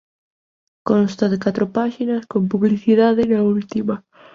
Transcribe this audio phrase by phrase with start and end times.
[0.89, 3.95] Consta de catro páxinas con publicidade na última